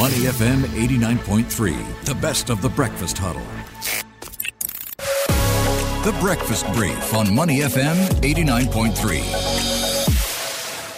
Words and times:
Money 0.00 0.24
FM 0.24 0.62
89.3, 0.62 2.04
the 2.06 2.14
best 2.14 2.48
of 2.48 2.62
the 2.62 2.70
breakfast 2.70 3.18
huddle. 3.18 3.44
The 6.10 6.18
Breakfast 6.20 6.64
Brief 6.72 7.12
on 7.12 7.34
Money 7.34 7.58
FM 7.58 7.96
89.3. 8.22 9.69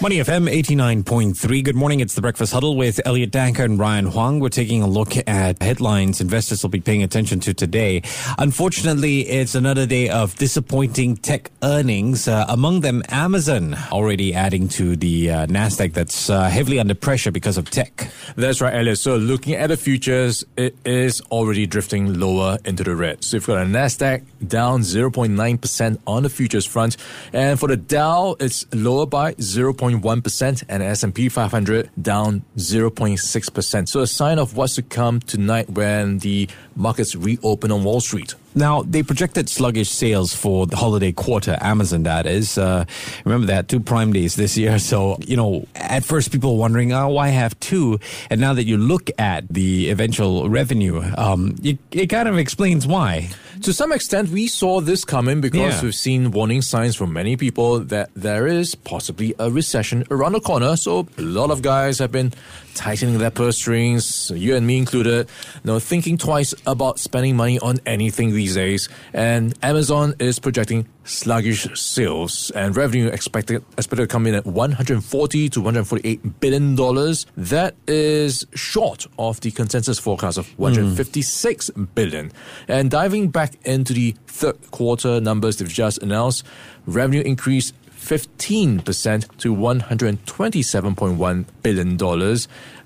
Money 0.02 0.16
FM 0.16 0.50
89.3. 0.50 1.62
Good 1.62 1.76
morning. 1.76 2.00
It's 2.00 2.16
the 2.16 2.20
Breakfast 2.20 2.52
Huddle 2.52 2.74
with 2.74 3.00
Elliot 3.04 3.30
Danker 3.30 3.64
and 3.64 3.78
Ryan 3.78 4.06
Huang. 4.06 4.40
We're 4.40 4.48
taking 4.48 4.82
a 4.82 4.88
look 4.88 5.12
at 5.28 5.62
headlines 5.62 6.20
investors 6.20 6.60
will 6.64 6.70
be 6.70 6.80
paying 6.80 7.04
attention 7.04 7.38
to 7.38 7.54
today. 7.54 8.02
Unfortunately, 8.36 9.20
it's 9.20 9.54
another 9.54 9.86
day 9.86 10.08
of 10.08 10.34
disappointing 10.34 11.18
tech 11.18 11.52
earnings. 11.62 12.26
Uh, 12.26 12.44
among 12.48 12.80
them, 12.80 13.04
Amazon 13.10 13.76
already 13.92 14.34
adding 14.34 14.66
to 14.70 14.96
the 14.96 15.30
uh, 15.30 15.46
NASDAQ 15.46 15.92
that's 15.92 16.28
uh, 16.28 16.48
heavily 16.48 16.80
under 16.80 16.96
pressure 16.96 17.30
because 17.30 17.56
of 17.56 17.70
tech. 17.70 18.10
That's 18.34 18.60
right, 18.60 18.74
Elliot. 18.74 18.98
So 18.98 19.18
looking 19.18 19.54
at 19.54 19.68
the 19.68 19.76
futures, 19.76 20.44
it 20.56 20.74
is 20.84 21.20
already 21.30 21.64
drifting 21.68 22.18
lower 22.18 22.58
into 22.64 22.82
the 22.82 22.96
red. 22.96 23.22
So 23.22 23.36
you've 23.36 23.46
got 23.46 23.58
a 23.58 23.66
NASDAQ 23.66 24.48
down 24.48 24.80
0.9% 24.80 25.98
on 26.08 26.24
the 26.24 26.28
futures 26.28 26.66
front. 26.66 26.96
And 27.32 27.60
for 27.60 27.68
the 27.68 27.76
Dow, 27.76 28.34
it's 28.40 28.66
lower 28.74 29.06
by 29.06 29.36
0. 29.40 29.74
0.1% 30.00 30.64
and 30.68 30.82
S&P 30.82 31.28
500 31.28 31.90
down 32.00 32.44
0.6%. 32.56 33.88
So 33.88 34.00
a 34.00 34.06
sign 34.06 34.38
of 34.38 34.56
what's 34.56 34.76
to 34.76 34.82
come 34.82 35.20
tonight 35.20 35.70
when 35.70 36.18
the 36.18 36.48
markets 36.76 37.14
reopen 37.14 37.70
on 37.70 37.84
Wall 37.84 38.00
Street. 38.00 38.34
Now, 38.54 38.82
they 38.82 39.02
projected 39.02 39.48
sluggish 39.48 39.90
sales 39.90 40.34
for 40.34 40.66
the 40.66 40.76
holiday 40.76 41.12
quarter, 41.12 41.56
Amazon 41.60 42.02
that 42.04 42.26
is. 42.26 42.58
Uh, 42.58 42.84
remember 43.24 43.46
that, 43.46 43.68
two 43.68 43.80
Prime 43.80 44.12
Days 44.12 44.36
this 44.36 44.56
year. 44.56 44.78
So, 44.92 45.16
you 45.26 45.36
know, 45.36 45.66
at 45.74 46.04
first 46.04 46.32
people 46.32 46.54
were 46.54 46.60
wondering, 46.60 46.92
oh, 46.92 47.08
why 47.08 47.28
have 47.28 47.58
two? 47.60 47.98
And 48.30 48.40
now 48.40 48.52
that 48.52 48.64
you 48.64 48.76
look 48.76 49.10
at 49.18 49.48
the 49.48 49.88
eventual 49.90 50.50
revenue, 50.50 51.02
um, 51.16 51.54
it, 51.62 51.78
it 51.92 52.06
kind 52.08 52.28
of 52.28 52.36
explains 52.36 52.86
why. 52.86 53.30
To 53.62 53.72
some 53.72 53.92
extent, 53.92 54.30
we 54.30 54.48
saw 54.48 54.80
this 54.80 55.04
coming 55.04 55.40
because 55.40 55.76
Yeah. 55.76 55.82
we've 55.82 55.94
seen 55.94 56.30
warning 56.32 56.62
signs 56.62 56.96
from 56.96 57.12
many 57.12 57.36
people 57.36 57.78
that 57.78 58.10
there 58.14 58.46
is 58.48 58.74
possibly 58.74 59.34
a 59.38 59.50
recession 59.50 60.04
around 60.10 60.32
the 60.32 60.40
corner. 60.40 60.76
So 60.76 61.06
a 61.16 61.22
lot 61.22 61.50
of 61.50 61.62
guys 61.62 61.98
have 62.00 62.10
been 62.12 62.32
tightening 62.74 63.18
their 63.18 63.30
purse 63.30 63.56
strings, 63.58 64.32
you 64.34 64.56
and 64.56 64.66
me 64.66 64.78
included, 64.78 65.28
you 65.54 65.60
know, 65.64 65.78
thinking 65.78 66.18
twice 66.18 66.54
about 66.66 66.98
spending 66.98 67.36
money 67.36 67.58
on 67.60 67.78
anything 67.86 68.32
these 68.42 68.54
days. 68.54 68.88
And 69.12 69.54
Amazon 69.62 70.14
is 70.18 70.38
projecting 70.38 70.86
sluggish 71.04 71.66
sales 71.78 72.50
and 72.54 72.76
revenue 72.76 73.08
expected 73.08 73.64
expected 73.76 74.02
to 74.02 74.06
come 74.06 74.26
in 74.26 74.34
at 74.34 74.46
140 74.46 75.48
to 75.48 75.60
148 75.60 76.40
billion 76.40 76.74
dollars. 76.74 77.26
That 77.36 77.74
is 77.86 78.46
short 78.54 79.06
of 79.18 79.40
the 79.40 79.50
consensus 79.50 79.98
forecast 79.98 80.38
of 80.38 80.48
hmm. 80.50 80.62
156 80.62 81.70
billion. 81.94 82.32
And 82.68 82.90
diving 82.90 83.30
back 83.30 83.54
into 83.64 83.92
the 83.92 84.14
third 84.26 84.58
quarter 84.70 85.20
numbers 85.20 85.56
they've 85.56 85.68
just 85.68 86.02
announced, 86.02 86.44
revenue 86.86 87.22
increased 87.22 87.74
15% 88.02 89.36
to 89.38 89.54
$127.1 89.54 91.44
billion. 91.62 92.36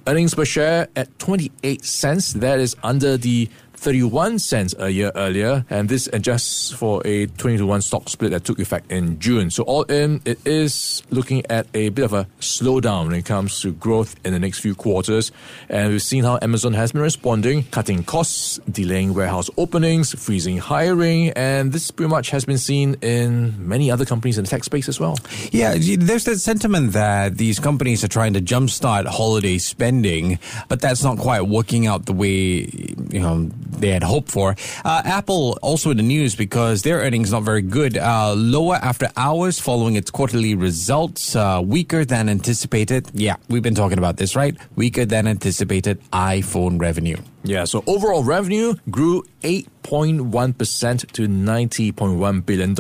Earnings 0.09 0.35
per 0.35 0.45
share 0.45 0.89
at 0.95 1.19
28 1.19 1.85
cents. 1.85 2.35
That 2.35 2.61
is 2.61 2.77
under 2.83 3.17
the 3.17 3.49
31 3.77 4.39
cents 4.39 4.75
a 4.79 4.89
year 4.89 5.13
earlier, 5.15 5.65
and 5.71 5.89
this 5.89 6.09
adjusts 6.13 6.73
for 6.73 7.03
a 7.07 7.27
20 7.27 7.59
to 7.59 7.67
1 7.67 7.83
stock 7.83 8.09
split 8.09 8.31
that 8.33 8.45
took 8.45 8.59
effect 8.59 8.91
in 8.91 9.19
June. 9.19 9.51
So, 9.51 9.63
all 9.65 9.83
in, 9.85 10.21
it 10.25 10.39
is 10.47 11.03
looking 11.11 11.45
at 11.51 11.67
a 11.75 11.91
bit 11.91 12.05
of 12.05 12.13
a 12.13 12.27
slowdown 12.41 13.07
when 13.07 13.15
it 13.15 13.25
comes 13.25 13.61
to 13.61 13.73
growth 13.73 14.17
in 14.25 14.33
the 14.33 14.39
next 14.39 14.61
few 14.61 14.75
quarters. 14.75 15.31
And 15.69 15.91
we've 15.91 16.03
seen 16.03 16.25
how 16.25 16.39
Amazon 16.43 16.73
has 16.75 16.93
been 16.93 17.03
responding, 17.03 17.65
cutting 17.65 18.03
costs, 18.05 18.59
delaying 18.71 19.15
warehouse 19.15 19.51
openings, 19.57 20.13
freezing 20.15 20.59
hiring, 20.59 21.31
and 21.31 21.73
this 21.73 21.91
pretty 21.91 22.11
much 22.11 22.31
has 22.31 22.45
been 22.45 22.59
seen 22.59 22.97
in 23.03 23.69
many 23.69 23.91
other 23.91 24.05
companies 24.05 24.39
in 24.39 24.45
the 24.45 24.51
tech 24.51 24.65
space 24.65 24.89
as 24.89 24.99
well. 24.99 25.17
Yeah, 25.53 25.77
there's 25.79 26.25
that 26.25 26.39
sentiment 26.39 26.93
that 26.93 27.37
these 27.37 27.59
companies 27.59 28.03
are 28.05 28.09
trying 28.09 28.33
to 28.35 28.41
jumpstart 28.41 29.07
holiday 29.07 29.59
spending, 29.59 30.39
but 30.69 30.81
that's 30.81 31.03
not 31.03 31.19
quite 31.19 31.43
working 31.43 31.87
out 31.87 32.07
the 32.07 32.13
way 32.13 32.69
you 33.11 33.21
know 33.21 33.51
they 33.79 33.91
had 33.91 34.03
hoped 34.03 34.31
for. 34.31 34.57
Uh, 34.85 35.03
Apple 35.05 35.59
also 35.63 35.91
in 35.91 35.97
the 35.97 36.03
news 36.03 36.35
because 36.35 36.83
their 36.83 36.99
earnings 36.99 37.33
not 37.33 37.43
very 37.43 37.63
good, 37.63 37.97
uh, 37.99 38.35
lower 38.35 38.77
after 38.77 39.09
hours 39.17 39.59
following 39.61 39.97
its 39.97 40.11
quarterly 40.11 40.55
results, 40.55 41.37
uh, 41.37 41.61
weaker 41.65 42.05
than 42.05 42.29
anticipated. 42.29 43.11
Yeah, 43.15 43.37
we've 43.49 43.63
been 43.63 43.75
talking 43.75 43.99
about 43.99 44.17
this, 44.17 44.37
right? 44.37 44.57
Weaker 44.77 45.05
than 45.05 45.27
anticipated 45.27 46.01
iPhone 46.13 46.81
revenue. 46.81 47.17
Yeah, 47.47 47.65
so 47.65 47.85
overall 47.87 48.25
revenue 48.25 48.75
grew 48.91 49.23
8.1% 49.43 51.13
to 51.13 51.29
$90.1 51.29 52.47
billion. 52.47 52.75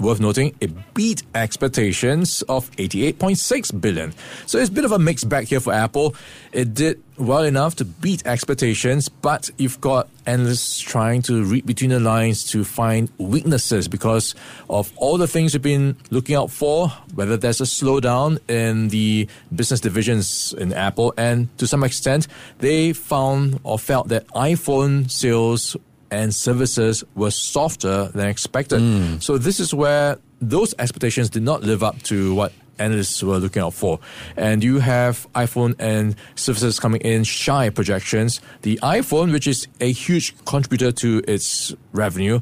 Worth 0.00 0.20
noting, 0.20 0.56
it 0.60 0.94
beat 0.94 1.22
expectations 1.36 2.42
of 2.42 2.68
88.6 2.72 3.80
billion. 3.80 4.12
So 4.46 4.58
it's 4.58 4.70
a 4.70 4.72
bit 4.72 4.84
of 4.84 4.90
a 4.90 4.98
mixed 4.98 5.28
bag 5.28 5.46
here 5.46 5.60
for 5.60 5.72
Apple. 5.72 6.16
It 6.52 6.74
did 6.74 7.00
well 7.16 7.44
enough 7.44 7.76
to 7.76 7.84
beat 7.84 8.26
expectations, 8.26 9.08
but 9.08 9.50
you've 9.56 9.80
got 9.80 10.08
analysts 10.26 10.80
trying 10.80 11.22
to 11.22 11.44
read 11.44 11.64
between 11.66 11.90
the 11.90 12.00
lines 12.00 12.44
to 12.50 12.64
find 12.64 13.08
weaknesses 13.18 13.86
because 13.86 14.34
of 14.68 14.92
all 14.96 15.18
the 15.18 15.28
things 15.28 15.52
we've 15.52 15.62
been 15.62 15.96
looking 16.10 16.34
out 16.34 16.50
for, 16.50 16.88
whether 17.14 17.36
there's 17.36 17.60
a 17.60 17.64
slowdown 17.64 18.38
in 18.48 18.88
the 18.88 19.28
business 19.54 19.78
divisions 19.80 20.52
in 20.54 20.72
Apple, 20.72 21.14
and 21.16 21.46
to 21.58 21.66
some 21.66 21.84
extent, 21.84 22.26
they 22.58 22.92
found 22.92 23.60
or 23.62 23.78
felt 23.92 24.08
that 24.08 24.26
iPhone 24.28 25.10
sales 25.10 25.76
and 26.10 26.34
services 26.34 27.04
were 27.14 27.30
softer 27.30 28.08
than 28.14 28.26
expected. 28.26 28.80
Hmm. 28.80 29.18
So 29.18 29.36
this 29.36 29.60
is 29.60 29.74
where 29.74 30.16
those 30.40 30.74
expectations 30.78 31.28
did 31.28 31.42
not 31.42 31.60
live 31.62 31.82
up 31.82 32.00
to 32.04 32.34
what 32.34 32.54
analysts 32.78 33.22
were 33.22 33.36
looking 33.36 33.60
out 33.60 33.74
for. 33.74 34.00
And 34.34 34.64
you 34.64 34.78
have 34.78 35.30
iPhone 35.34 35.74
and 35.78 36.16
services 36.36 36.80
coming 36.80 37.02
in 37.02 37.24
shy 37.24 37.68
projections. 37.68 38.40
The 38.62 38.80
iPhone, 38.82 39.30
which 39.30 39.46
is 39.46 39.68
a 39.78 39.92
huge 39.92 40.34
contributor 40.46 40.90
to 40.92 41.22
its 41.28 41.74
revenue, 41.92 42.40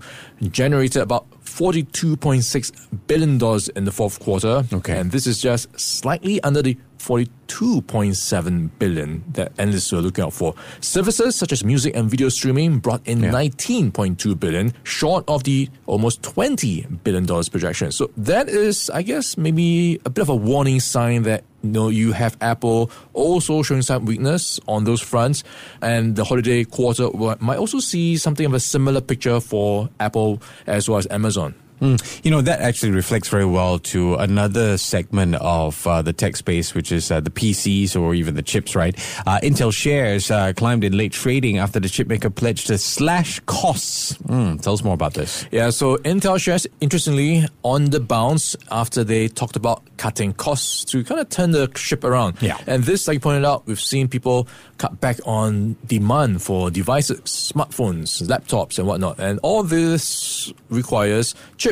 generated 0.52 1.02
about 1.02 1.26
$42.6 1.44 3.06
billion 3.06 3.32
in 3.76 3.84
the 3.84 3.92
fourth 3.92 4.20
quarter. 4.20 4.64
Okay. 4.72 4.98
And 4.98 5.10
this 5.10 5.26
is 5.26 5.40
just 5.40 5.78
slightly 5.78 6.40
under 6.42 6.62
the 6.62 6.76
42.7 6.98 8.70
billion 8.78 9.24
that 9.32 9.52
analysts 9.58 9.90
were 9.92 10.00
looking 10.00 10.24
out 10.24 10.32
for. 10.32 10.54
Services 10.80 11.34
such 11.36 11.52
as 11.52 11.64
music 11.64 11.96
and 11.96 12.10
video 12.10 12.28
streaming 12.28 12.78
brought 12.78 13.06
in 13.06 13.22
Yeah. 13.22 13.30
19.2 13.32 14.38
billion, 14.38 14.72
short 14.84 15.24
of 15.28 15.44
the 15.44 15.68
almost 15.86 16.22
20 16.22 16.82
billion 17.04 17.24
dollars 17.26 17.48
projection. 17.48 17.90
So 17.92 18.10
that 18.16 18.48
is, 18.48 18.90
I 18.90 19.02
guess, 19.02 19.36
maybe 19.36 20.00
a 20.04 20.10
bit 20.10 20.22
of 20.22 20.28
a 20.28 20.36
warning 20.36 20.80
sign 20.80 21.22
that 21.24 21.44
you 21.62 21.70
know 21.70 21.88
you 21.88 22.12
have 22.12 22.36
Apple 22.40 22.90
also 23.12 23.62
showing 23.62 23.82
some 23.82 24.04
weakness 24.04 24.60
on 24.66 24.84
those 24.84 25.00
fronts, 25.00 25.44
and 25.82 26.16
the 26.16 26.24
holiday 26.24 26.64
quarter 26.64 27.08
might 27.40 27.58
also 27.58 27.80
see 27.80 28.16
something 28.16 28.46
of 28.46 28.54
a 28.54 28.60
similar 28.60 29.00
picture 29.00 29.40
for 29.40 29.88
Apple 29.98 30.42
as 30.66 30.88
well 30.88 30.98
as 30.98 31.06
Amazon. 31.10 31.54
Mm. 31.80 32.24
You 32.24 32.30
know, 32.30 32.42
that 32.42 32.60
actually 32.60 32.92
reflects 32.92 33.28
very 33.28 33.44
well 33.44 33.78
to 33.78 34.16
another 34.16 34.76
segment 34.76 35.36
of 35.36 35.86
uh, 35.86 36.02
the 36.02 36.12
tech 36.12 36.36
space, 36.36 36.74
which 36.74 36.92
is 36.92 37.10
uh, 37.10 37.20
the 37.20 37.30
PCs 37.30 37.98
or 38.00 38.14
even 38.14 38.34
the 38.34 38.42
chips, 38.42 38.76
right? 38.76 38.94
Uh, 39.26 39.38
Intel 39.42 39.72
shares 39.72 40.30
uh, 40.30 40.52
climbed 40.54 40.84
in 40.84 40.96
late 40.96 41.12
trading 41.12 41.58
after 41.58 41.80
the 41.80 41.88
chipmaker 41.88 42.34
pledged 42.34 42.66
to 42.66 42.78
slash 42.78 43.40
costs. 43.46 44.14
Mm, 44.18 44.60
tell 44.60 44.74
us 44.74 44.84
more 44.84 44.94
about 44.94 45.14
this. 45.14 45.46
Yeah, 45.50 45.70
so 45.70 45.96
Intel 45.98 46.40
shares, 46.40 46.66
interestingly, 46.80 47.46
on 47.62 47.86
the 47.86 48.00
bounce 48.00 48.56
after 48.70 49.02
they 49.02 49.28
talked 49.28 49.56
about 49.56 49.82
cutting 49.96 50.32
costs 50.34 50.84
to 50.84 51.02
kind 51.04 51.20
of 51.20 51.28
turn 51.28 51.52
the 51.52 51.70
ship 51.76 52.04
around. 52.04 52.40
Yeah. 52.42 52.58
And 52.66 52.84
this, 52.84 53.08
like 53.08 53.14
you 53.14 53.20
pointed 53.20 53.44
out, 53.44 53.66
we've 53.66 53.80
seen 53.80 54.08
people 54.08 54.48
cut 54.78 55.00
back 55.00 55.18
on 55.24 55.76
demand 55.86 56.42
for 56.42 56.70
devices, 56.70 57.20
smartphones, 57.20 58.22
laptops, 58.22 58.78
and 58.78 58.86
whatnot. 58.86 59.18
And 59.18 59.38
all 59.42 59.62
this 59.62 60.52
requires 60.68 61.34
chips. 61.56 61.69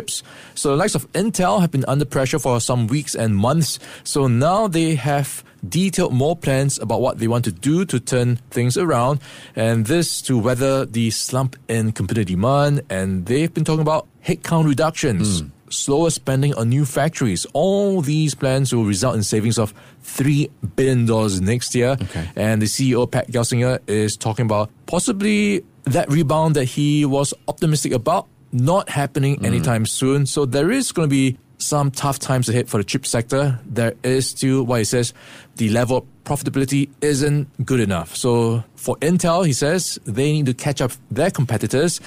So 0.54 0.70
the 0.70 0.76
likes 0.76 0.94
of 0.94 1.10
Intel 1.12 1.60
have 1.60 1.70
been 1.70 1.84
under 1.86 2.04
pressure 2.04 2.38
for 2.38 2.60
some 2.60 2.86
weeks 2.86 3.14
and 3.14 3.36
months. 3.36 3.78
So 4.04 4.26
now 4.26 4.68
they 4.68 4.94
have 4.94 5.44
detailed 5.68 6.12
more 6.12 6.36
plans 6.36 6.78
about 6.78 7.00
what 7.00 7.18
they 7.18 7.28
want 7.28 7.44
to 7.44 7.52
do 7.52 7.84
to 7.84 7.98
turn 7.98 8.36
things 8.50 8.76
around, 8.76 9.20
and 9.56 9.86
this 9.86 10.22
to 10.22 10.38
weather 10.38 10.86
the 10.86 11.10
slump 11.10 11.56
in 11.68 11.92
computer 11.92 12.24
demand. 12.24 12.82
And 12.90 13.26
they've 13.26 13.52
been 13.52 13.64
talking 13.64 13.82
about 13.82 14.06
headcount 14.24 14.66
reductions. 14.66 15.40
Hmm. 15.40 15.48
Slower 15.70 16.08
spending 16.08 16.54
on 16.54 16.70
new 16.70 16.86
factories. 16.86 17.44
All 17.52 18.00
these 18.00 18.34
plans 18.34 18.74
will 18.74 18.86
result 18.86 19.16
in 19.16 19.22
savings 19.22 19.58
of 19.58 19.74
$3 20.02 20.50
billion 20.76 21.44
next 21.44 21.74
year. 21.74 21.90
Okay. 21.90 22.26
And 22.36 22.62
the 22.62 22.66
CEO, 22.66 23.10
Pat 23.10 23.30
Gelsinger, 23.30 23.78
is 23.86 24.16
talking 24.16 24.46
about 24.46 24.70
possibly 24.86 25.62
that 25.84 26.10
rebound 26.10 26.56
that 26.56 26.64
he 26.64 27.04
was 27.04 27.34
optimistic 27.48 27.92
about 27.92 28.26
not 28.52 28.88
happening 28.88 29.44
anytime 29.44 29.86
soon. 29.86 30.26
So 30.26 30.46
there 30.46 30.70
is 30.70 30.92
going 30.92 31.08
to 31.08 31.10
be 31.10 31.38
some 31.58 31.90
tough 31.90 32.18
times 32.18 32.48
ahead 32.48 32.68
for 32.68 32.78
the 32.78 32.84
chip 32.84 33.04
sector. 33.04 33.58
There 33.66 33.94
is 34.02 34.28
still, 34.28 34.62
what 34.64 34.78
he 34.78 34.84
says, 34.84 35.12
the 35.56 35.68
level 35.70 35.98
of 35.98 36.04
profitability 36.24 36.88
isn't 37.00 37.48
good 37.64 37.80
enough. 37.80 38.14
So 38.14 38.62
for 38.76 38.96
Intel, 38.98 39.46
he 39.46 39.52
says 39.52 39.98
they 40.04 40.32
need 40.32 40.46
to 40.46 40.54
catch 40.54 40.80
up 40.80 40.92
their 41.10 41.30
competitors 41.30 42.00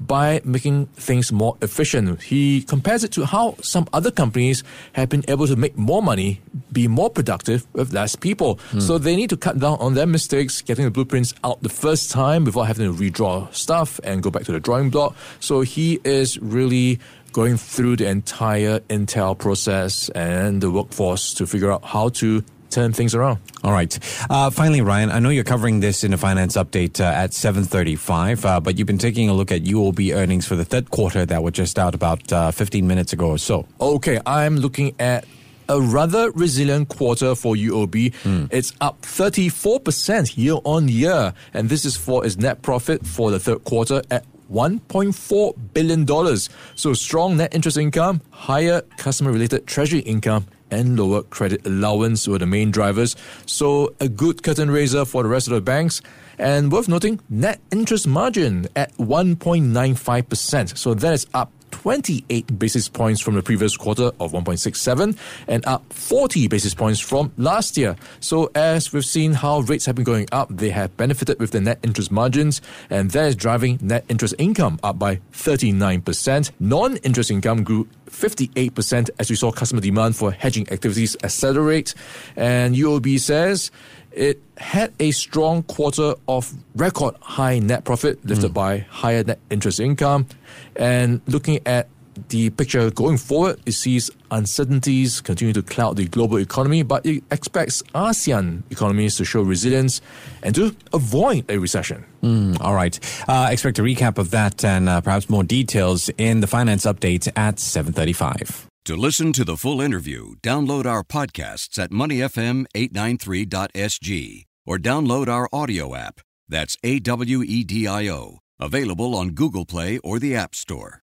by 0.00 0.40
making 0.44 0.86
things 0.86 1.32
more 1.32 1.56
efficient. 1.62 2.20
He 2.22 2.62
compares 2.62 3.02
it 3.02 3.12
to 3.12 3.24
how 3.24 3.56
some 3.62 3.88
other 3.92 4.10
companies 4.10 4.62
have 4.92 5.08
been 5.08 5.24
able 5.28 5.46
to 5.46 5.56
make 5.56 5.76
more 5.76 6.02
money, 6.02 6.40
be 6.70 6.86
more 6.86 7.08
productive 7.08 7.66
with 7.72 7.92
less 7.92 8.14
people. 8.14 8.56
Mm. 8.72 8.82
So 8.82 8.98
they 8.98 9.16
need 9.16 9.30
to 9.30 9.36
cut 9.36 9.58
down 9.58 9.78
on 9.78 9.94
their 9.94 10.06
mistakes, 10.06 10.60
getting 10.60 10.84
the 10.84 10.90
blueprints 10.90 11.34
out 11.42 11.62
the 11.62 11.68
first 11.68 12.10
time 12.10 12.44
before 12.44 12.66
having 12.66 12.86
to 12.86 12.96
redraw 12.96 13.52
stuff 13.54 13.98
and 14.04 14.22
go 14.22 14.30
back 14.30 14.44
to 14.44 14.52
the 14.52 14.60
drawing 14.60 14.90
block. 14.90 15.16
So 15.40 15.62
he 15.62 16.00
is 16.04 16.38
really 16.40 17.00
going 17.32 17.56
through 17.56 17.96
the 17.96 18.08
entire 18.08 18.80
Intel 18.88 19.36
process 19.36 20.08
and 20.10 20.60
the 20.60 20.70
workforce 20.70 21.34
to 21.34 21.46
figure 21.46 21.70
out 21.70 21.84
how 21.84 22.08
to 22.10 22.42
turn 22.70 22.92
things 22.92 23.14
around. 23.14 23.38
All 23.64 23.72
right. 23.72 23.98
Uh, 24.30 24.50
finally, 24.50 24.80
Ryan, 24.80 25.10
I 25.10 25.18
know 25.18 25.30
you're 25.30 25.44
covering 25.44 25.80
this 25.80 26.04
in 26.04 26.12
a 26.12 26.18
finance 26.18 26.56
update 26.56 27.00
uh, 27.00 27.04
at 27.04 27.30
7:35, 27.30 28.44
uh, 28.44 28.60
but 28.60 28.78
you've 28.78 28.86
been 28.86 28.98
taking 28.98 29.28
a 29.28 29.34
look 29.34 29.50
at 29.50 29.62
UOB 29.62 30.14
earnings 30.14 30.46
for 30.46 30.56
the 30.56 30.64
third 30.64 30.90
quarter 30.90 31.26
that 31.26 31.42
were 31.42 31.50
just 31.50 31.78
out 31.78 31.94
about 31.94 32.32
uh, 32.32 32.50
15 32.50 32.86
minutes 32.86 33.12
ago 33.12 33.30
or 33.30 33.38
so. 33.38 33.66
Okay, 33.80 34.20
I'm 34.26 34.56
looking 34.56 34.94
at 34.98 35.24
a 35.68 35.80
rather 35.80 36.30
resilient 36.30 36.88
quarter 36.88 37.34
for 37.34 37.54
UOB. 37.54 38.12
Mm. 38.24 38.48
It's 38.50 38.72
up 38.80 39.02
34% 39.02 40.36
year 40.36 40.56
on 40.64 40.88
year, 40.88 41.34
and 41.52 41.68
this 41.68 41.84
is 41.84 41.96
for 41.96 42.24
its 42.24 42.36
net 42.36 42.62
profit 42.62 43.06
for 43.06 43.30
the 43.30 43.38
third 43.38 43.64
quarter 43.64 44.02
at 44.10 44.24
$1.4 44.52 45.54
billion. 45.74 46.36
So 46.74 46.92
strong 46.92 47.36
net 47.36 47.54
interest 47.54 47.76
income, 47.76 48.20
higher 48.30 48.82
customer 48.96 49.32
related 49.32 49.66
treasury 49.66 50.00
income, 50.00 50.46
and 50.70 50.98
lower 50.98 51.22
credit 51.22 51.66
allowance 51.66 52.28
were 52.28 52.38
the 52.38 52.46
main 52.46 52.70
drivers. 52.70 53.16
So 53.46 53.94
a 54.00 54.08
good 54.08 54.42
curtain 54.42 54.70
raiser 54.70 55.04
for 55.04 55.22
the 55.22 55.28
rest 55.28 55.48
of 55.48 55.54
the 55.54 55.60
banks. 55.60 56.00
And 56.38 56.70
worth 56.70 56.88
noting, 56.88 57.20
net 57.28 57.60
interest 57.72 58.06
margin 58.06 58.68
at 58.76 58.96
1.95%. 58.96 60.76
So 60.76 60.94
that 60.94 61.12
is 61.12 61.26
up 61.34 61.50
28 61.70 62.58
basis 62.58 62.88
points 62.88 63.20
from 63.20 63.34
the 63.34 63.42
previous 63.42 63.76
quarter 63.76 64.10
of 64.20 64.32
1.67 64.32 65.16
and 65.46 65.66
up 65.66 65.92
40 65.92 66.48
basis 66.48 66.74
points 66.74 67.00
from 67.00 67.32
last 67.36 67.76
year. 67.76 67.96
So 68.20 68.50
as 68.54 68.92
we've 68.92 69.04
seen 69.04 69.32
how 69.32 69.60
rates 69.60 69.86
have 69.86 69.94
been 69.94 70.04
going 70.04 70.28
up, 70.32 70.48
they 70.50 70.70
have 70.70 70.96
benefited 70.96 71.38
with 71.38 71.52
the 71.52 71.60
net 71.60 71.78
interest 71.82 72.10
margins 72.10 72.60
and 72.90 73.10
that 73.12 73.26
is 73.26 73.36
driving 73.36 73.78
net 73.80 74.04
interest 74.08 74.34
income 74.38 74.78
up 74.82 74.98
by 74.98 75.20
39%. 75.32 76.50
Non-interest 76.60 77.30
income 77.30 77.64
grew 77.64 77.88
58% 78.06 79.10
as 79.18 79.30
we 79.30 79.36
saw 79.36 79.52
customer 79.52 79.80
demand 79.80 80.16
for 80.16 80.32
hedging 80.32 80.70
activities 80.70 81.16
accelerate. 81.22 81.94
And 82.36 82.74
UOB 82.74 83.20
says 83.20 83.70
it 84.18 84.42
had 84.56 84.92
a 84.98 85.12
strong 85.12 85.62
quarter 85.62 86.14
of 86.26 86.52
record 86.74 87.14
high 87.20 87.60
net 87.60 87.84
profit 87.84 88.22
lifted 88.26 88.50
mm. 88.50 88.54
by 88.54 88.78
higher 88.78 89.22
net 89.22 89.38
interest 89.48 89.78
income. 89.78 90.26
And 90.74 91.20
looking 91.26 91.60
at 91.64 91.88
the 92.28 92.50
picture 92.50 92.90
going 92.90 93.16
forward, 93.16 93.60
it 93.64 93.72
sees 93.72 94.10
uncertainties 94.32 95.20
continue 95.20 95.54
to 95.54 95.62
cloud 95.62 95.96
the 95.96 96.06
global 96.06 96.38
economy, 96.38 96.82
but 96.82 97.06
it 97.06 97.22
expects 97.30 97.80
ASEAN 97.94 98.64
economies 98.70 99.16
to 99.16 99.24
show 99.24 99.40
resilience 99.40 100.00
and 100.42 100.52
to 100.56 100.74
avoid 100.92 101.48
a 101.48 101.58
recession. 101.58 102.04
Mm, 102.24 102.60
all 102.60 102.74
right. 102.74 102.98
Uh, 103.28 103.48
expect 103.52 103.78
a 103.78 103.82
recap 103.82 104.18
of 104.18 104.30
that 104.32 104.64
and 104.64 104.88
uh, 104.88 105.00
perhaps 105.00 105.30
more 105.30 105.44
details 105.44 106.10
in 106.18 106.40
the 106.40 106.48
finance 106.48 106.84
update 106.86 107.28
at 107.36 107.60
735. 107.60 108.66
To 108.88 108.96
listen 108.96 109.32
to 109.34 109.44
the 109.44 109.58
full 109.58 109.82
interview, 109.82 110.36
download 110.42 110.86
our 110.86 111.04
podcasts 111.04 111.78
at 111.78 111.90
moneyfm893.sg 111.90 114.46
or 114.64 114.78
download 114.78 115.28
our 115.28 115.46
audio 115.52 115.94
app. 115.94 116.22
That's 116.48 116.78
A 116.82 116.98
W 117.00 117.42
E 117.42 117.64
D 117.64 117.86
I 117.86 118.08
O. 118.08 118.38
Available 118.58 119.14
on 119.14 119.32
Google 119.32 119.66
Play 119.66 119.98
or 119.98 120.18
the 120.18 120.34
App 120.34 120.54
Store. 120.54 121.02